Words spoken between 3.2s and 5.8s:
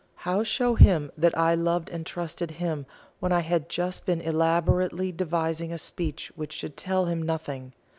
I had just been elaborately devising a